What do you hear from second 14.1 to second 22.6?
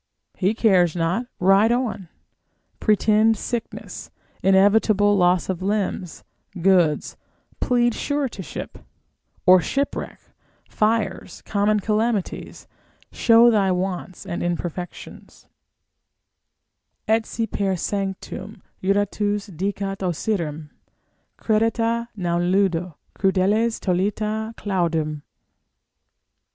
and imperfections, Et si per sanctum juratus dicat Osyrim, Credite, non